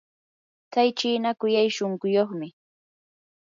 [0.71, 2.47] tsay chiina kuyay shunquyuqmi.